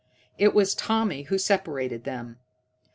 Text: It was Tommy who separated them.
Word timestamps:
It 0.39 0.55
was 0.55 0.73
Tommy 0.73 1.21
who 1.29 1.37
separated 1.37 2.05
them. 2.05 2.39